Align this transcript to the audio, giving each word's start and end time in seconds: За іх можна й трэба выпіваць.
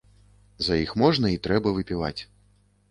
За 0.67 0.73
іх 0.85 0.95
можна 1.03 1.31
й 1.35 1.41
трэба 1.47 1.77
выпіваць. 1.77 2.19